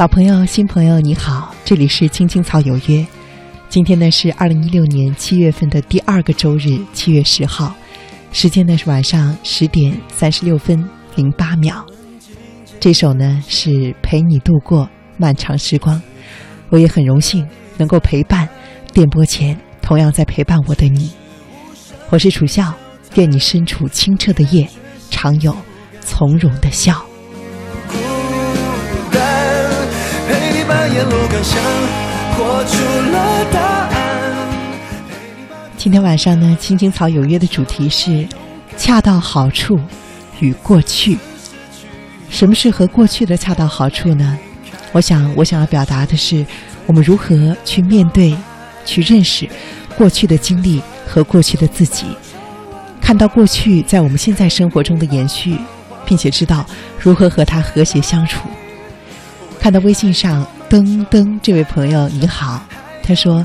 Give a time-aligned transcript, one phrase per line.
[0.00, 3.06] 老朋友、新朋友，你好，这里是青青草有约。
[3.68, 7.74] 今天呢是二零一六年七月份的第二个周日，七月十号，
[8.32, 10.82] 时间呢是晚上十点三十六分
[11.16, 11.84] 零八秒。
[12.80, 16.00] 这首呢是陪你度过漫长时光，
[16.70, 17.46] 我也很荣幸
[17.76, 18.48] 能够陪伴
[18.94, 21.10] 电波前同样在陪伴我的你。
[22.08, 22.72] 我是楚笑，
[23.16, 24.66] 愿你身处清澈的夜，
[25.10, 25.54] 常有
[26.00, 27.04] 从容的笑。
[35.76, 38.26] 今天晚上呢，青青草有约的主题是
[38.76, 39.80] 恰到好处
[40.40, 41.18] 与过去。
[42.28, 44.38] 什么是和过去的恰到好处呢？
[44.92, 46.44] 我想，我想要表达的是，
[46.86, 48.36] 我们如何去面对、
[48.84, 49.48] 去认识
[49.96, 52.06] 过去的经历和过去的自己，
[53.00, 55.56] 看到过去在我们现在生活中的延续，
[56.04, 56.66] 并且知道
[56.98, 58.48] 如何和它和谐相处。
[59.58, 60.46] 看到微信上。
[60.70, 62.62] 噔噔，这位朋友你好，
[63.02, 63.44] 他说：“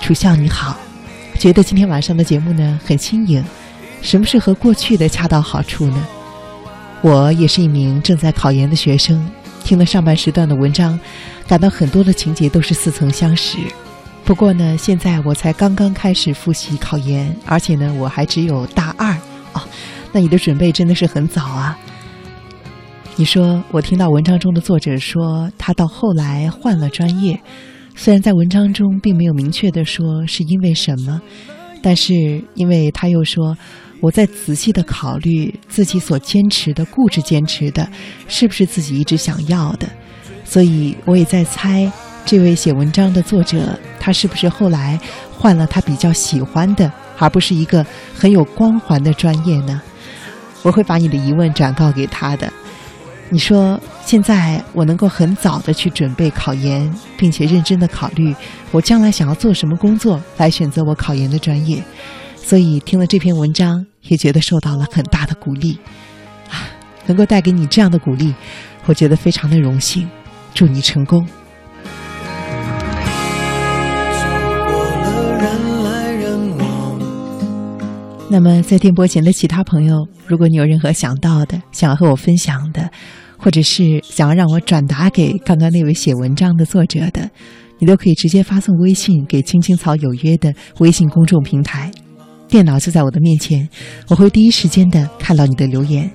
[0.00, 0.74] 楚笑你好，
[1.38, 3.44] 觉得今天晚上的节目呢很新颖。
[4.00, 6.08] 什么是和过去的恰到好处呢？
[7.02, 9.30] 我也是一名正在考研的学生，
[9.62, 10.98] 听了上半时段的文章，
[11.46, 13.58] 感到很多的情节都是似曾相识。
[14.24, 19.14] 不过呢，现在我才刚刚开始复习考研，而且呢，我还只有大二
[19.52, 19.60] 哦。
[20.12, 21.78] 那你的准备真的是很早啊。”
[23.16, 27.40] 你说，我听到文章中的作者说，他到后来换了专业，
[27.94, 31.22] 虽然在文章中并没有明确的说是因为什么，
[31.80, 33.56] 但是因为他又说，
[34.00, 37.88] 我在仔细的考虑自己所坚持的、固执坚持的，
[38.26, 39.86] 是不是自己一直想要的，
[40.44, 41.88] 所以我也在猜，
[42.26, 44.98] 这位写文章的作者，他是不是后来
[45.30, 49.80] 换了他比较喜欢的，而不是一个很有光环的专业呢？
[50.64, 52.52] 我会把你的疑问转告给他的。
[53.30, 58.34] 你说现在我能够很早的去准备考研，并且认真的考虑
[58.70, 61.82] 我将来想要做什么工作，来选择我考研的专业。
[62.36, 65.78] 所以听了这篇文章，也觉得受到了很大的鼓励，
[66.50, 66.68] 啊，
[67.06, 68.34] 能够带给你这样的鼓励，
[68.84, 70.08] 我觉得非常的荣幸。
[70.52, 71.26] 祝你成功。
[78.34, 82.90] 那么，在电波前的其他朋友，如果你有任何想到的、想要和我分享的，
[83.36, 87.30] 或者是想要让我转达给刚刚那位写文章的作者的，
[87.78, 91.88] 你都可以直接发送微信给“青青草有约”的微信公众平台。
[92.48, 93.68] 电脑就在我的面前，
[94.08, 96.10] 我会第一时间的看到你的留言。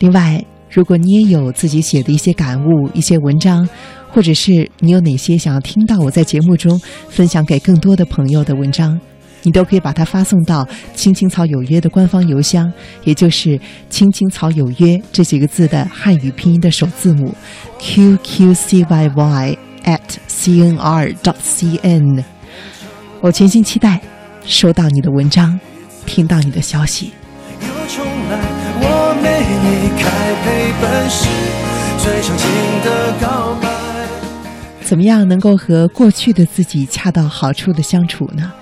[0.00, 3.64] 另外，如果你也有自己写的一些感悟、一些文章，
[4.10, 6.76] 或者是你有哪些想要听到我在节目中
[7.08, 8.98] 分享给更多的朋友的文章。
[9.48, 12.70] 你都可以把它发送到“青青草有约”的官方邮箱，
[13.04, 17.34] 也就是“青青草有约”这几个字的汉语拼音的首字母
[17.80, 22.22] “qqcyy at cnr dot cn”。
[23.22, 23.98] 我全心期待
[24.44, 25.58] 收到你的文章，
[26.04, 27.12] 听到你的消息。
[27.62, 28.38] 又重来，
[28.82, 30.04] 我没离开，
[30.44, 30.46] 陪
[30.82, 31.26] 伴是
[32.04, 32.46] 最长情
[32.84, 33.66] 的告白
[34.84, 38.52] 怎么样能够和过去的自己恰到好处的相处呢？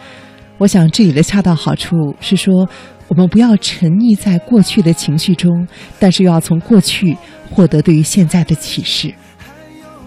[0.59, 2.67] 我想，这里的恰到好处是说，
[3.09, 5.69] 我们不要沉溺在过去的情绪中，
[5.99, 7.15] 但是又要从过去
[7.51, 9.13] 获得对于现在的启示。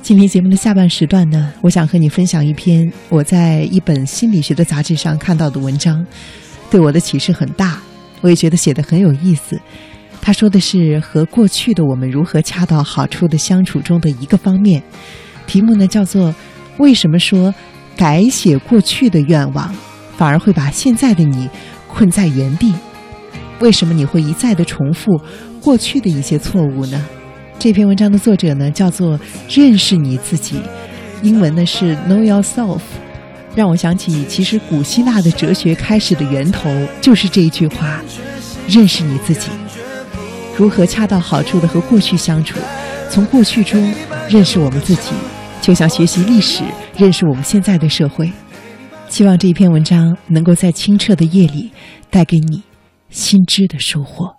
[0.02, 6.04] 今天节目的下半时段呢，我想和你分享一篇我在一本心理学的杂志上看到的文章，
[6.72, 7.80] 对我的启示很大，
[8.22, 9.60] 我也觉得写的很有意思。
[10.20, 14.81] 他说的是和过去的我们如何恰到好处的相处中的一个方面，
[15.46, 16.34] 题目呢叫做
[16.80, 17.54] “为什么说
[17.96, 19.72] 改写过去的愿望”。
[20.19, 21.50] 反而会把现在的你
[21.88, 22.74] 困在原地。
[23.62, 25.18] 为什么你会一再的重复
[25.62, 27.06] 过去的一些错误呢？
[27.57, 30.59] 这篇文章的作者呢叫做认识你自己，
[31.22, 32.81] 英文呢是 Know Yourself，
[33.56, 36.69] 让我想起其实古希腊的哲学开始的源头
[37.00, 38.01] 就是这一句话：
[38.68, 39.50] 认识你自己，
[40.57, 42.59] 如何恰到好处的和过去相处，
[43.09, 43.94] 从过去中
[44.28, 45.12] 认识我们自己，
[45.62, 46.62] 就像学习历史
[46.98, 48.30] 认识我们现在的社会。
[49.10, 51.72] 希望这一篇文章能够在清澈的夜里
[52.10, 52.64] 带给你
[53.10, 54.38] 心知的收获。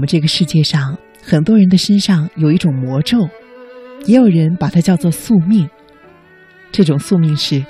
[0.00, 3.28] 我们这个世界上，很多人的身上有一种魔咒，
[4.06, 5.68] 也有人把它叫做宿命。
[6.72, 7.62] 这种宿命是，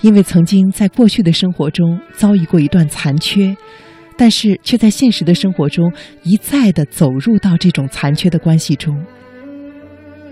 [0.00, 3.56] 因为曾经在过去的生活中遭遇过一段残缺，
[4.16, 5.92] 但是却在现实的生活中
[6.24, 9.00] 一再的走入到这种残缺的关系中。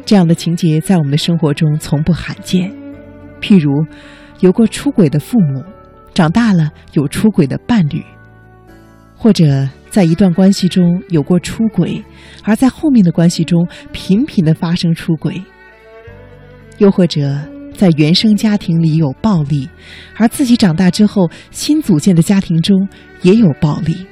[0.05, 2.75] 这样的情节在我们的生活中从不罕见，
[3.41, 3.71] 譬如
[4.41, 5.63] 有过出轨的父母，
[6.13, 8.05] 长大了有出轨的伴侣，
[9.15, 12.05] 或者在一段关系中有过出轨，
[12.43, 15.43] 而在后面的关系中频频的发生出轨，
[16.77, 17.35] 又或者。
[17.75, 19.69] 在原生家庭里有暴力，
[20.17, 22.89] 而自己长大之后新组建的家庭中
[23.21, 24.07] 也有暴力。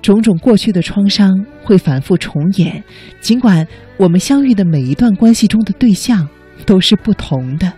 [0.00, 2.82] 种种过去的创伤会反复重演，
[3.20, 3.66] 尽管
[3.98, 6.26] 我们相遇的每一段关系中的对象
[6.64, 7.70] 都是不同的。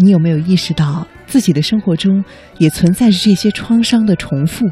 [0.00, 2.24] 你有没有意识到自己的生活中
[2.56, 4.64] 也存在着这些创伤的重复？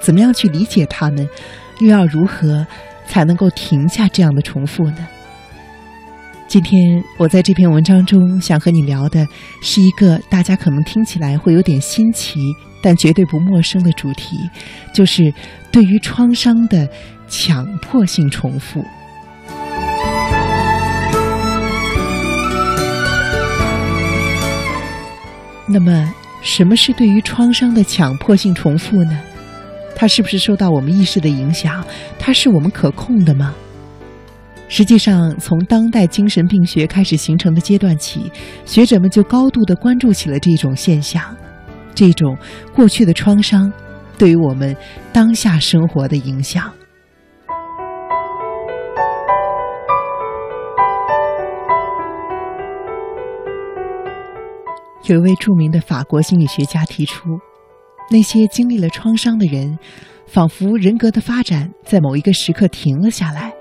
[0.00, 1.28] 怎么样去理解它们？
[1.80, 2.66] 又要如何
[3.06, 5.06] 才能够停下这样的重复呢？
[6.48, 6.80] 今天
[7.18, 9.26] 我在这篇文章中想和你聊的
[9.62, 12.40] 是一个大家可能听起来会有点新奇，
[12.82, 14.38] 但绝对不陌生的主题，
[14.94, 15.32] 就是
[15.70, 16.88] 对于创伤的
[17.28, 18.82] 强迫性重复。
[25.70, 29.18] 那么，什么是对于创伤的强迫性重复呢？
[29.94, 31.84] 它是不是受到我们意识的影响？
[32.18, 33.54] 它是我们可控的吗？
[34.68, 38.30] 实际上，从当代精神病学开始形成的阶段起，
[38.64, 41.22] 学者们就高度的关注起了这种现象，
[41.94, 42.36] 这种
[42.74, 43.72] 过去的创伤
[44.16, 44.76] 对于我们
[45.12, 46.72] 当下生活的影响。
[55.08, 57.38] 有一位著名的法国心理学家提出。
[58.10, 59.78] 那些经历了创伤的人，
[60.26, 63.52] 仿佛人格的发展在某一个时刻停了下来，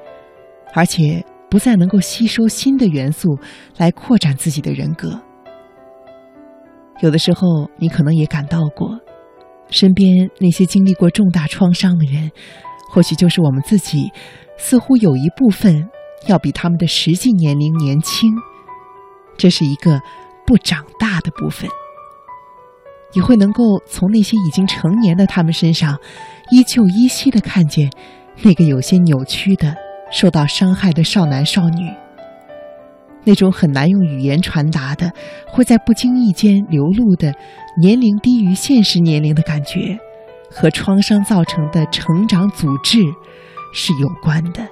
[0.74, 3.38] 而且不再能够吸收新的元素
[3.78, 5.20] 来扩展自己的人格。
[7.02, 8.90] 有的时候，你可能也感到过，
[9.70, 12.32] 身边那些经历过重大创伤的人，
[12.90, 14.12] 或许就是我们自己，
[14.58, 15.88] 似乎有一部分
[16.28, 18.34] 要比他们的实际年龄年轻，
[19.38, 20.02] 这是一个
[20.48, 21.70] 不长大的部分。
[23.14, 25.98] 你会能够从那些已经成年的他们身上，
[26.52, 27.92] 依旧依稀的看见
[28.42, 29.76] 那个有些扭曲的、
[30.12, 31.90] 受到伤害的少男少女，
[33.24, 35.12] 那种很难用语言传达的、
[35.48, 37.34] 会在不经意间流露的
[37.82, 39.98] 年龄低于现实年龄的感觉，
[40.50, 43.00] 和创伤造成的成长阻滞
[43.74, 44.68] 是有关的。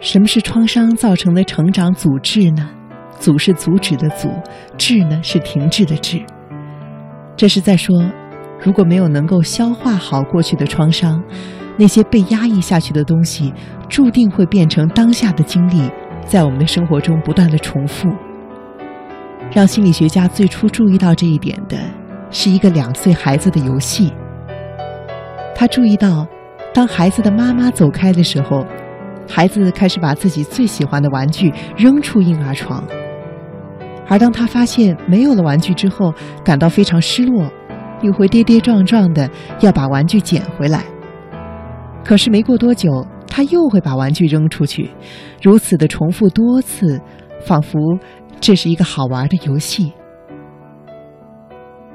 [0.00, 2.70] 什么是创伤造成的成长阻滞呢？
[3.18, 4.30] 阻是阻止的阻，
[4.78, 6.24] 滞呢是停滞的滞。
[7.36, 8.02] 这是在说，
[8.58, 11.22] 如果没有能够消化好过去的创伤，
[11.76, 13.52] 那些被压抑下去的东西，
[13.90, 15.90] 注定会变成当下的经历，
[16.24, 18.08] 在我们的生活中不断的重复。
[19.52, 21.76] 让心理学家最初注意到这一点的，
[22.30, 24.14] 是一个两岁孩子的游戏。
[25.54, 26.26] 他注意到，
[26.72, 28.64] 当孩子的妈妈走开的时候。
[29.30, 32.84] 孩子开始把自己最喜欢的玩具扔出婴儿床，
[34.08, 36.12] 而当他发现没有了玩具之后，
[36.44, 37.48] 感到非常失落，
[38.02, 39.30] 又会跌跌撞撞的
[39.60, 40.84] 要把玩具捡回来。
[42.04, 44.90] 可是没过多久，他又会把玩具扔出去，
[45.40, 47.00] 如此的重复多次，
[47.46, 47.78] 仿佛
[48.40, 49.92] 这是一个好玩的游戏。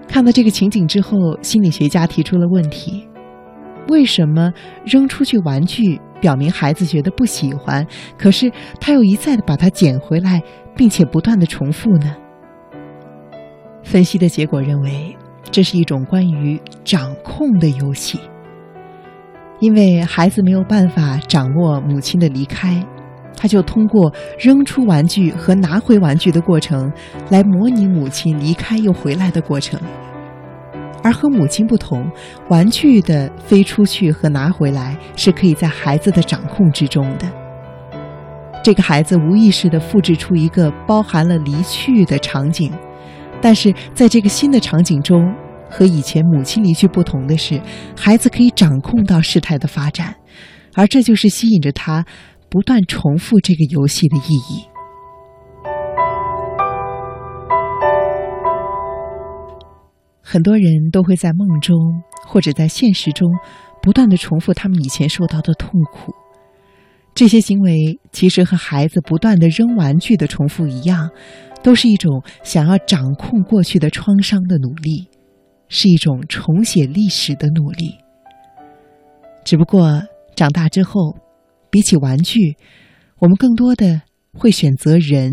[0.07, 3.05] 看到这个情景之后，心理学家提出了问题：
[3.87, 4.51] 为什么
[4.85, 5.99] 扔出去玩具？
[6.21, 7.85] 表明孩子觉得不喜欢，
[8.17, 10.41] 可是他又一再的把它捡回来，
[10.75, 12.15] 并且不断的重复呢。
[13.83, 15.15] 分析的结果认为，
[15.51, 18.19] 这是一种关于掌控的游戏。
[19.59, 22.83] 因为孩子没有办法掌握母亲的离开，
[23.37, 26.91] 他就通过扔出玩具和拿回玩具的过程，
[27.29, 29.79] 来模拟母亲离开又回来的过程。
[31.05, 32.09] 而和母亲不同，
[32.49, 37.31] 玩具的飞出去和拿回来是可以在孩子的掌控之中的。
[38.63, 42.73] 这个孩子无意识地复制出一个包含了离去的场景，
[43.39, 45.31] 但是在这个新的场景中，
[45.69, 47.61] 和以前母亲离去不同的是，
[47.95, 50.15] 孩子可以掌控到事态的发展，
[50.73, 52.03] 而这就是吸引着他
[52.49, 54.65] 不断重复这个游戏的意义。
[60.27, 61.77] 很多人都会在梦中
[62.25, 63.31] 或者在现实中
[63.79, 66.11] 不断的重复他们以前受到的痛苦，
[67.13, 71.11] 这些行为其实和孩子不断的扔玩具的重复一样，
[71.61, 75.07] 都是一种想要掌控过去的创伤的努力，
[75.69, 77.93] 是一种重写历史的努力。
[79.43, 80.01] 只不过
[80.35, 81.15] 长大之后，
[81.69, 82.57] 比起玩具，
[83.19, 84.01] 我们更多的
[84.33, 85.31] 会选择人，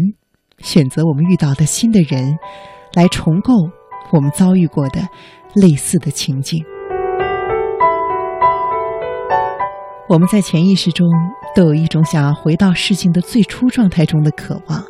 [0.58, 2.36] 选择我们遇到的新的人，
[2.92, 3.54] 来重构
[4.12, 5.00] 我们遭遇过的
[5.54, 6.64] 类似的情景。
[10.08, 11.06] 我们在潜意识中
[11.54, 14.84] 都有一种想要回到事情的最初状态中的渴望，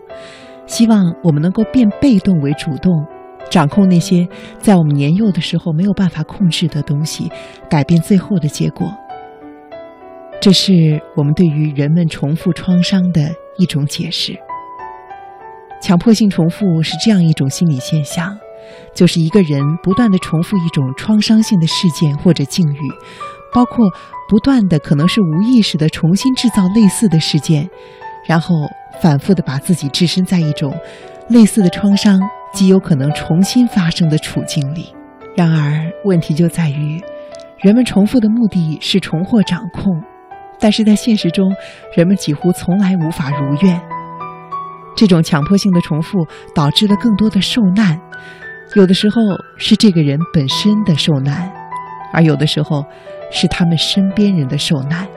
[0.67, 2.93] 希望我们能够变被动为主动，
[3.49, 4.27] 掌控那些
[4.59, 7.31] 在我们年幼的时候没有办法控制的东西，
[7.71, 8.93] 改变最后的结果。
[10.41, 14.37] 这是我们对于人们重复创伤的一种解释。
[15.81, 18.37] 强迫性重复是这样一种心理现象，
[18.95, 22.79] 就是一个人不断的重复一种创伤性的事件或者境遇。
[23.55, 23.87] 包括
[24.31, 27.69] 不断的可能是无意识的重新制造类似的事件，
[28.27, 28.55] 然后
[29.03, 30.75] 反复的把自己置身在一种
[31.29, 32.19] 类似的创伤
[32.55, 34.95] 极有可能重新发生的处境里。
[35.37, 36.99] 然而，问题就在于，
[37.59, 40.03] 人们重复的目的是重获掌控，
[40.59, 41.55] 但是在现实中，
[41.95, 43.79] 人们几乎从来无法如愿。
[44.97, 48.01] 这种强迫性的重复导致了更多的受难，
[48.75, 49.17] 有的时候
[49.57, 51.53] 是这个人本身的受难，
[52.13, 52.85] 而有的时候。
[53.35, 55.09] 是他们身边人的受难。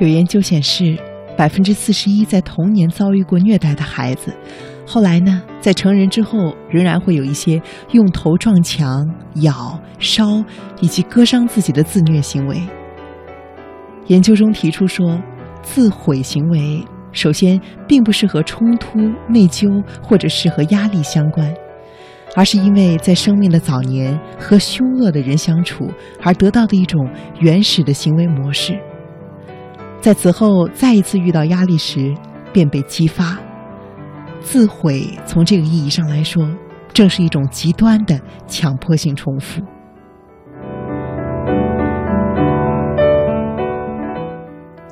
[0.00, 0.98] 有研究显示，
[1.36, 4.34] 百分之四十一在童年遭遇过虐待的孩子，
[4.84, 9.08] 后来呢，在成人之后，仍然会有一些用头撞墙、
[9.42, 10.44] 咬、烧
[10.80, 12.60] 以及割伤自己的自虐行为。
[14.08, 15.22] 研究中提出说，
[15.62, 18.98] 自毁行为首先并不是和冲突、
[19.28, 21.52] 内疚或者是和压力相关。
[22.36, 25.90] 而是因为在生命的早年和凶恶的人相处
[26.22, 27.08] 而得到的一种
[27.40, 28.78] 原始的行为模式，
[29.98, 32.14] 在此后再一次遇到压力时
[32.52, 33.38] 便被激发。
[34.40, 36.46] 自毁从这个意义上来说，
[36.92, 39.62] 正是一种极端的强迫性重复。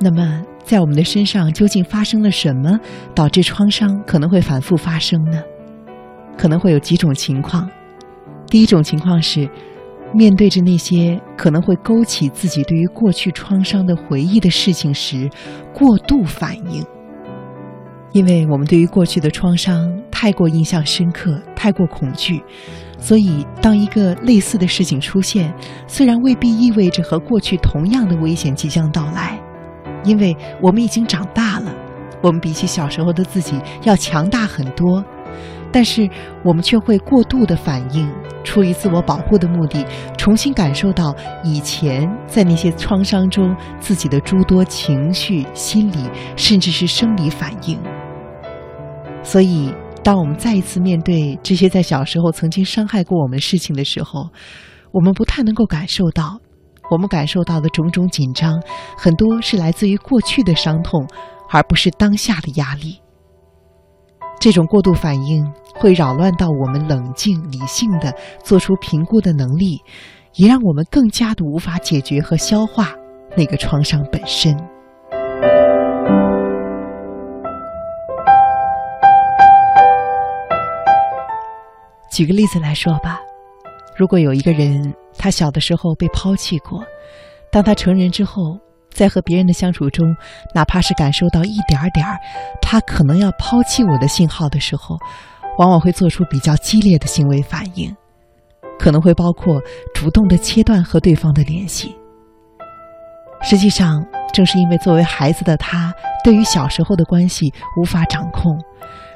[0.01, 2.77] 那么，在我们的身上究竟发生了什么，
[3.15, 5.41] 导致创伤可能会反复发生呢？
[6.37, 7.69] 可能会有几种情况，
[8.47, 9.49] 第一种情况是，
[10.13, 15.29] 面对着那些可能会勾起自己对于过去创伤的回忆的事情时，
[15.73, 16.85] 过度反应。
[18.11, 22.43] 因为我们对于过去的创伤太过印象深刻，太过恐惧，
[22.99, 25.53] 所以当一个类似的事情出现，
[25.87, 29.39] 虽然未必意味着和过去同样的危险即将到来，
[30.03, 31.71] 因为我们已经长大了，
[32.21, 35.03] 我们比起小时候的自己要强大很多。
[35.69, 36.09] 但是
[36.45, 38.09] 我们却会过度的反应，
[38.41, 39.85] 出于自我保护的目的，
[40.17, 41.13] 重新感受到
[41.43, 47.77] 以前在那些创伤中自己的诸多情绪、心理，甚至是生理反应。
[49.21, 54.29] 所以，当我们再一次面对这些在小时候曾经伤害过我们事情的时候，
[54.93, 56.39] 我们不太能够感受到，
[56.89, 58.61] 我们感受到的种种紧张，
[58.97, 61.07] 很多是来自于过去的伤痛，
[61.49, 63.01] 而不是当下的压力。
[64.39, 68.13] 这种过度反应会扰乱到我们冷静理性的
[68.43, 69.81] 做出评估的能力，
[70.35, 72.93] 也让我们更加的无法解决和消化
[73.35, 74.55] 那个创伤本身。
[82.11, 83.19] 举个例子来说吧，
[83.97, 86.83] 如果有一个人，他小的时候被抛弃过，
[87.51, 88.59] 当他成人之后。
[88.89, 90.07] 在和别人的相处中，
[90.55, 92.17] 哪怕是感受到一点点儿
[92.59, 94.97] 他可能要抛弃我的信号的时候，
[95.59, 97.95] 往往会做出比较激烈的行为反应，
[98.79, 99.61] 可能会包括
[99.93, 101.95] 主动的切断和对方的联系。
[103.43, 108.59] 实际上，正是因为作为孩子的他对于小时候的关系无法掌控，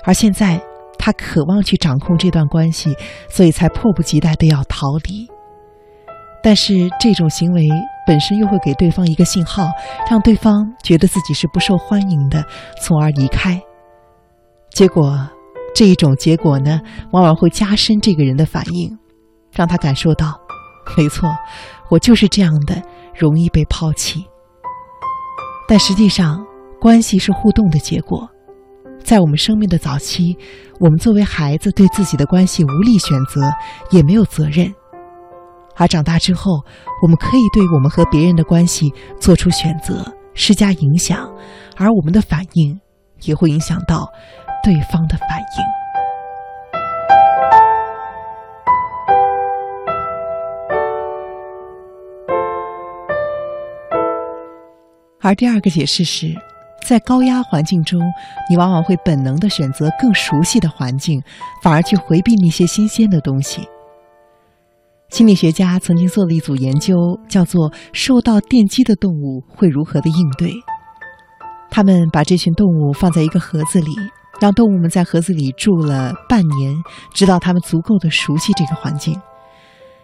[0.03, 0.61] 而现在
[1.01, 2.95] 他渴望去掌控这段关系，
[3.27, 5.27] 所以才迫不及待的要逃离。
[6.43, 7.67] 但是这种行为。
[8.07, 9.69] 本身又会给对方一个信号，
[10.09, 12.43] 让对方觉得自己是不受欢迎的，
[12.81, 13.61] 从而离开。
[14.71, 15.29] 结果，
[15.73, 16.81] 这一种结果呢，
[17.11, 18.97] 往往会加深这个人的反应，
[19.51, 20.33] 让他感受到，
[20.97, 21.29] 没错，
[21.89, 22.81] 我就是这样的，
[23.15, 24.25] 容易被抛弃。
[25.67, 26.43] 但实际上，
[26.81, 28.27] 关系是互动的结果。
[29.03, 30.37] 在我们生命的早期，
[30.79, 33.51] 我们作为孩子，对自己的关系无力选择，
[33.89, 34.73] 也没有责任。
[35.75, 36.63] 而长大之后，
[37.01, 41.29] 我们可以对我们和别人的关系做出选择，施加影响，
[41.77, 42.79] 而我们的反应
[43.23, 44.07] 也会影响到
[44.63, 45.81] 对方的反应。
[55.23, 56.35] 而第二个解释是，
[56.85, 58.01] 在高压环境中，
[58.49, 61.21] 你往往会本能的选择更熟悉的环境，
[61.61, 63.67] 反而去回避那些新鲜的东西。
[65.09, 66.95] 心理学家曾经做了一组研究，
[67.27, 70.53] 叫做“受到电击的动物会如何的应对”。
[71.69, 73.93] 他们把这群动物放在一个盒子里，
[74.39, 76.75] 让动物们在盒子里住了半年，
[77.13, 79.19] 直到它们足够的熟悉这个环境。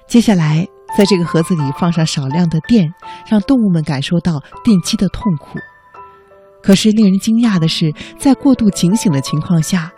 [0.08, 0.66] 接下来，
[0.98, 2.94] 在这个盒子里放上少量的电，
[3.28, 5.58] 让动物们感受到电击的痛苦。
[6.68, 9.90] 可是，令人惊讶的是，在过度警醒的情况下，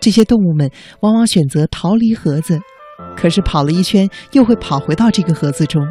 [0.00, 2.58] 这些动物们往往选择逃离盒子。
[3.14, 5.86] 可是跑了一圈，又会跑回到这个盒子中，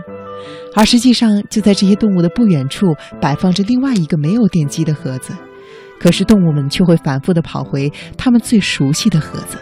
[0.75, 5.36] 而实际上就在这些动物的不远处摆放着另外一个没有电机的盒子，
[6.00, 9.60] 可是动物们却会反复的跑回他们最熟悉的盒子。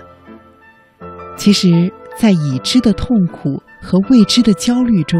[1.36, 5.20] 其实，在已知的痛苦和未知的焦虑中，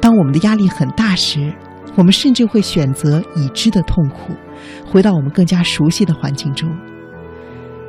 [0.00, 1.52] 当我们的压力很大时，
[1.94, 4.32] 我们甚至会选择已知的痛苦，
[4.92, 6.68] 回到我们更加熟悉的环境中。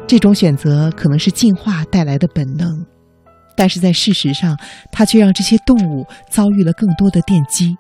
[0.08, 2.86] 这种选择可能是进化带来的本能。
[3.56, 4.58] 但是在事实上，
[4.92, 7.78] 它却让这些动物遭遇了更多的电击，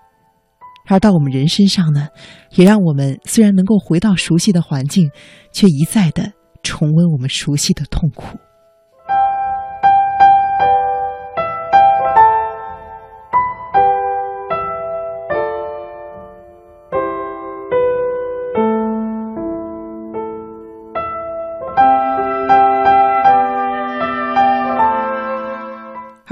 [0.88, 2.10] 而到我们人身上呢，
[2.51, 5.10] 也让我们虽然能够回到熟悉的环境，
[5.51, 8.38] 却一再的重温我们熟悉的痛苦。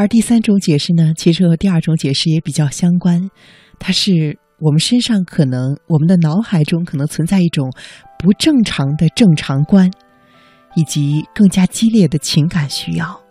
[0.01, 3.29] 而第三种解释呢，其实和第二种解释也比较相关，
[3.77, 7.71] 它是我们身上可能，我们的脑海中可能存在一种
[8.17, 9.91] 不正常的正常观，
[10.75, 13.21] 以及更加激烈的情感需要。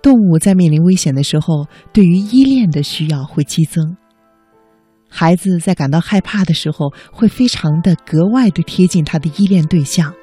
[0.00, 3.96] 动物在面临危险的时候，对于依恋的需要会激增。
[5.08, 10.14] 孩子在感到害怕的时候，会非常的格外的贴近他的依恋对象。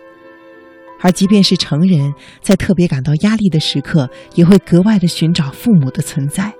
[1.02, 6.54] 而即便是成人，在特别感到压力的时刻，也会格外的寻找父母的存在。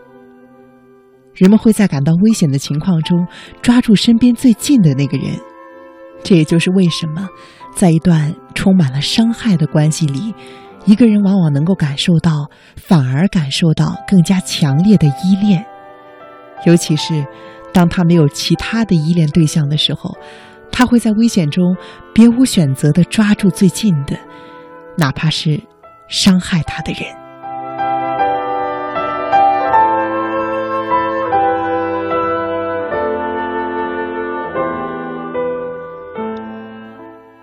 [1.34, 3.28] 人们会在感到危险的情况中
[3.62, 5.28] 抓住身边最近的那个人，
[6.24, 7.28] 这也就是为什么，
[7.76, 10.34] 在一段充满了伤害的关系里，
[10.86, 15.66] 一个人往往能够感受到，反而感受到更加强烈的依恋，
[16.66, 17.26] 尤其是
[17.74, 20.18] 当他没有其他的依恋对象的时候。
[20.72, 21.76] 他会在危险中
[22.14, 24.18] 别无选择地抓住最近的，
[25.00, 25.60] 哪怕是
[26.10, 27.02] 伤害他的人。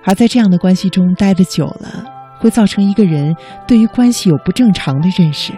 [0.05, 2.05] 而在这样的关系中待得久了，
[2.39, 3.35] 会造成一个人
[3.67, 5.53] 对于关系有不正常的认识。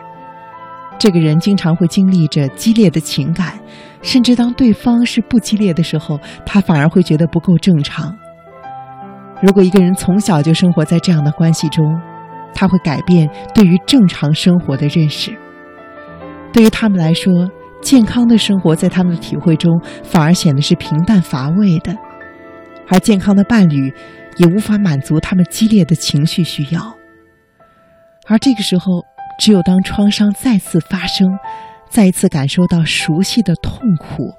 [0.98, 3.58] 这个人经常会经历着激烈的情感。
[4.00, 8.16] 甚至当对方是不激烈的时候，他反而会觉得不够正常。
[9.40, 11.84] 如果一个人从小就生活在这样的关系中，
[12.52, 15.36] 他会改变对于正常生活的认识。
[16.52, 17.48] 对于他们来说，
[17.80, 21.96] 健康的生活在他们的体会中反而显得是平淡乏味的，
[22.88, 23.92] 而健康的伴侣
[24.38, 26.94] 也无法满足他们激烈的情绪需要。
[28.26, 29.04] 而这个时候，
[29.38, 31.28] 只有当创伤再次发生。
[31.90, 34.34] 再一次感受到熟悉的痛苦，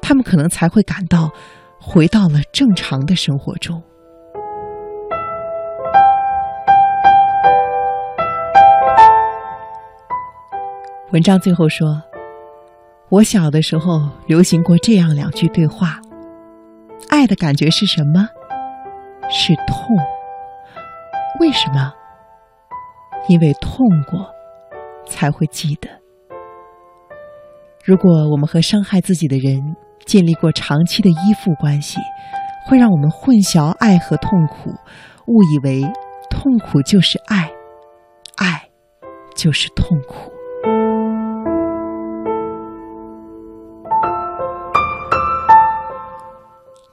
[0.00, 1.30] 他们可能才会感到
[1.78, 3.80] 回到了正常的生活中。
[11.12, 12.02] 文章最后说
[13.10, 16.00] ：“我小的时候流行过这样两句对话：
[17.10, 18.26] 爱的感觉是什么？
[19.28, 19.94] 是痛。
[21.38, 21.92] 为什么？
[23.28, 23.76] 因为痛
[24.10, 24.26] 过，
[25.04, 25.90] 才会记得。”
[27.84, 29.60] 如果我们和伤害自己的人
[30.06, 32.00] 建立过长期的依附关系，
[32.66, 34.70] 会让我们混淆爱和痛苦，
[35.26, 35.82] 误以为
[36.30, 37.50] 痛苦就是爱，
[38.36, 38.70] 爱
[39.34, 40.31] 就是痛苦。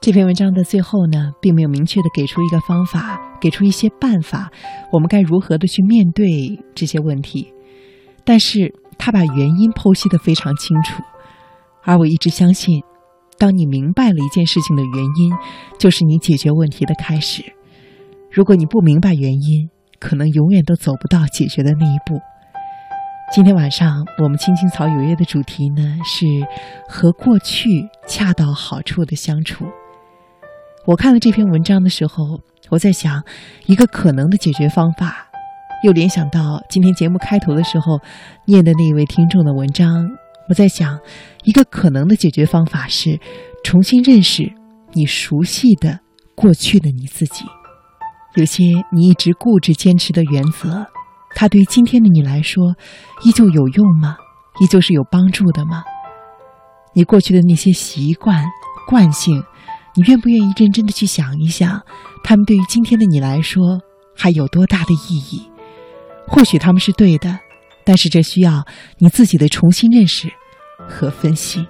[0.00, 4.50] 这篇文章的最后呢，并没有明确的给出一个方法，给出一些办法，
[4.92, 7.52] 我们该如何的去面对这些问题，
[8.24, 8.74] 但是。
[9.02, 11.02] 他把原因剖析的非常清楚，
[11.84, 12.82] 而我一直相信，
[13.38, 15.32] 当你明白了一件事情的原因，
[15.78, 17.42] 就是你解决问题的开始。
[18.30, 22.20] 如果你不明白原因，可能永远都走不到解决的那一步。
[23.32, 26.26] 今天晚上我们青青草有约的主题呢是
[26.86, 29.64] 和过去恰到好处的相处。
[30.90, 33.22] 我看了这篇文章的时候，我在想
[33.66, 35.28] 一个可能的解决方法。
[35.84, 38.00] 又联想到今天节目开头的时候
[38.44, 40.04] 念的那一位听众的文章，
[40.48, 40.98] 我在想，
[41.44, 43.20] 一个可能的解决方法是
[43.62, 44.52] 重新认识
[44.92, 46.00] 你熟悉的
[46.34, 47.44] 过去的你自己。
[48.34, 50.86] 有些你一直固执坚持的原则，
[51.36, 52.74] 它对今天的你来说，
[53.22, 54.16] 依旧有用吗？
[54.60, 55.84] 依旧是有帮助的吗？
[56.94, 58.44] 你过去的那些习惯、
[58.88, 59.40] 惯性，
[59.96, 61.82] 你愿不愿意认真的去想一想，
[62.22, 63.80] 他们对于今天的你来说
[64.16, 65.50] 还有多大的意义？
[66.26, 67.38] 或许他们是对的，
[67.84, 68.64] 但是这需要
[68.98, 70.28] 你自己的重新认识
[70.88, 71.66] 和分析。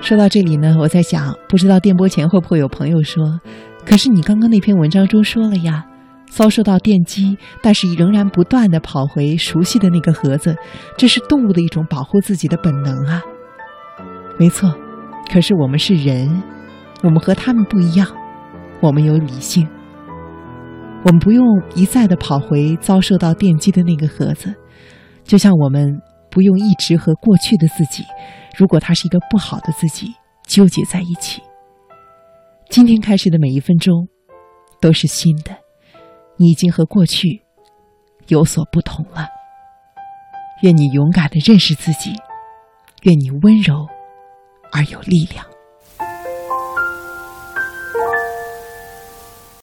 [0.00, 3.40] 说到这里呢，我在想，不知道电波前会不会有朋友说
[3.84, 5.84] ：“可是你刚刚那篇文章中说了呀，
[6.30, 10.56] 遭受到电击，但是仍然不断的跑回熟悉的那个盒子，
[10.96, 13.22] 这是动物的一种保护自己的本能啊。”
[14.38, 14.74] 没错，
[15.32, 16.42] 可是我们是人，
[17.02, 18.06] 我们和他们不一样，
[18.82, 19.66] 我们有理性，
[21.06, 21.42] 我们不用
[21.74, 24.54] 一再的跑回遭受到电击的那个盒子，
[25.24, 25.98] 就像我们
[26.30, 28.04] 不用一直和过去的自己。
[28.58, 30.12] 如果他是一个不好的自己，
[30.46, 31.40] 纠结在一起。
[32.68, 34.08] 今天开始的每一分钟，
[34.82, 35.56] 都是新的，
[36.36, 37.42] 你已经和过去
[38.28, 39.28] 有所不同了。
[40.60, 42.12] 愿你勇敢的认识自己，
[43.04, 43.86] 愿你温柔
[44.72, 45.51] 而有力量。